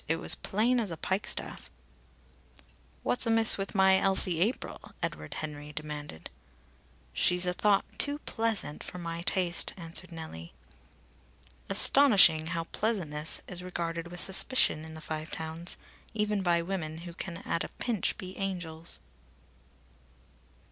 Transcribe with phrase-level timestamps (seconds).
[0.07, 1.69] It was as plain as a pikestaff."
[3.03, 6.31] "What's amiss with my Elsie April?" Edward Henry demanded.
[7.13, 10.53] "She's a thought too pleasant for my taste," answered Nellie.
[11.69, 15.77] Astonishing, how pleasantness is regarded with suspicion in the Five Towns,
[16.15, 18.99] even by women who can at a pinch be angels!